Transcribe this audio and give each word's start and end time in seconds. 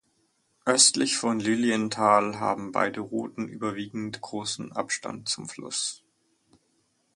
Östlich 0.65 1.15
von 1.17 1.39
Lilienthal 1.39 2.39
haben 2.39 2.71
beide 2.71 3.01
Routen 3.01 3.47
überwiegend 3.47 4.19
großen 4.19 4.71
Abstand 4.71 5.29
zum 5.29 5.47
Fluss. 5.47 6.03